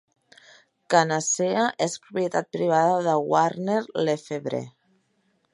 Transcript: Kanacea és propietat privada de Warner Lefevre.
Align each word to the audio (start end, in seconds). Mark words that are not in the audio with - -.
Kanacea 0.93 1.67
és 1.87 1.99
propietat 2.07 2.51
privada 2.57 2.97
de 3.09 3.15
Warner 3.35 3.79
Lefevre. 4.11 4.67